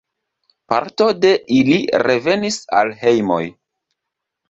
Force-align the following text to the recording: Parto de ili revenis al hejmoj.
Parto 0.73 1.09
de 1.27 1.35
ili 1.59 1.77
revenis 2.07 2.61
al 2.83 2.97
hejmoj. 3.07 3.43